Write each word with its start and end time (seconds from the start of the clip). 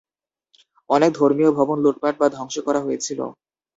অনেক 0.89 1.11
ধর্মীয় 1.19 1.51
ভবন 1.57 1.77
লুটপাট 1.81 2.15
বা 2.19 2.27
ধ্বংস 2.35 2.55
করা 2.67 2.79
হয়েছিল। 2.85 3.19